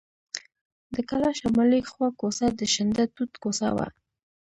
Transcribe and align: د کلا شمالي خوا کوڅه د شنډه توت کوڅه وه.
د 0.93 0.95
کلا 1.09 1.31
شمالي 1.39 1.81
خوا 1.89 2.07
کوڅه 2.19 2.47
د 2.59 2.61
شنډه 2.73 3.05
توت 3.15 3.31
کوڅه 3.43 3.67
وه. 3.75 3.87